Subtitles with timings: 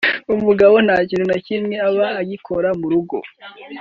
[0.35, 3.17] umugabo nta kintu na kimwe aba agikora mu rugo